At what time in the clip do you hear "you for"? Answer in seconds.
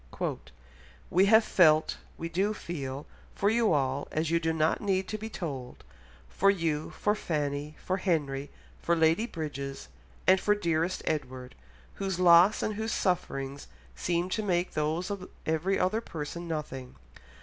6.49-7.13